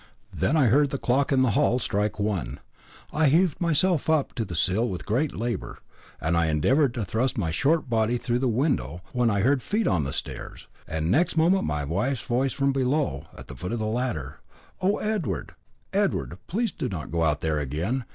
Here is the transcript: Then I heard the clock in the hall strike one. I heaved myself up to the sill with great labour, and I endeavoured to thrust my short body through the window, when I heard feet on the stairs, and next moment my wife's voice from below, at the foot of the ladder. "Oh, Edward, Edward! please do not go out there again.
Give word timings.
Then 0.33 0.57
I 0.57 0.65
heard 0.65 0.89
the 0.89 0.97
clock 0.97 1.31
in 1.31 1.43
the 1.43 1.51
hall 1.51 1.77
strike 1.77 2.17
one. 2.17 2.59
I 3.13 3.27
heaved 3.27 3.61
myself 3.61 4.09
up 4.09 4.33
to 4.33 4.43
the 4.43 4.55
sill 4.55 4.89
with 4.89 5.05
great 5.05 5.31
labour, 5.31 5.77
and 6.19 6.35
I 6.35 6.47
endeavoured 6.47 6.95
to 6.95 7.05
thrust 7.05 7.37
my 7.37 7.51
short 7.51 7.87
body 7.87 8.17
through 8.17 8.39
the 8.39 8.47
window, 8.47 9.03
when 9.13 9.29
I 9.29 9.41
heard 9.41 9.61
feet 9.61 9.85
on 9.85 10.03
the 10.03 10.11
stairs, 10.11 10.67
and 10.87 11.11
next 11.11 11.37
moment 11.37 11.65
my 11.67 11.83
wife's 11.85 12.23
voice 12.23 12.51
from 12.51 12.71
below, 12.71 13.27
at 13.37 13.47
the 13.47 13.55
foot 13.55 13.73
of 13.73 13.77
the 13.77 13.85
ladder. 13.85 14.39
"Oh, 14.81 14.97
Edward, 14.97 15.53
Edward! 15.93 16.39
please 16.47 16.71
do 16.71 16.89
not 16.89 17.11
go 17.11 17.21
out 17.21 17.41
there 17.41 17.59
again. 17.59 18.05